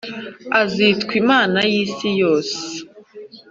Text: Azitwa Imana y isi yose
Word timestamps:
Azitwa 0.61 1.13
Imana 1.21 1.59
y 1.71 1.73
isi 1.83 2.09
yose 2.21 2.57